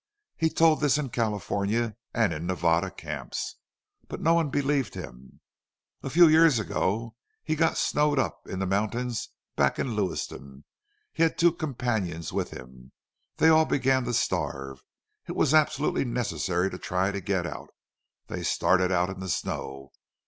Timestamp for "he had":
11.13-11.37